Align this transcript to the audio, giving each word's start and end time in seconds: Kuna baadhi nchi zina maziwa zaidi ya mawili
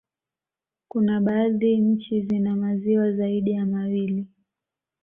Kuna 0.87 1.21
baadhi 1.21 1.77
nchi 1.77 2.21
zina 2.21 2.55
maziwa 2.55 3.11
zaidi 3.11 3.51
ya 3.51 3.65
mawili 3.65 4.27